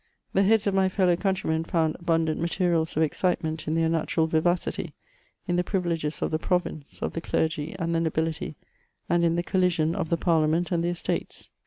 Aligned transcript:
The 0.33 0.41
heads 0.41 0.65
of 0.65 0.73
my 0.73 0.89
fellow 0.89 1.15
countrymen 1.15 1.63
found 1.63 1.93
abundant 1.99 2.41
materiab 2.41 2.97
of 2.97 3.03
excitement 3.03 3.67
in 3.67 3.75
their 3.75 3.87
natu 3.87 4.17
ral 4.17 4.25
vivacity, 4.25 4.95
in 5.47 5.57
the 5.57 5.63
privileges 5.63 6.23
of 6.23 6.31
the 6.31 6.39
province, 6.39 7.03
of 7.03 7.13
the 7.13 7.21
clergy 7.21 7.75
and 7.77 7.93
the 7.93 7.99
nobility, 7.99 8.55
and 9.07 9.23
in 9.23 9.35
the 9.35 9.43
collision 9.43 9.93
of 9.93 10.09
the 10.09 10.17
Parliament 10.17 10.71
and 10.71 10.83
the 10.83 10.89
Estates. 10.89 11.51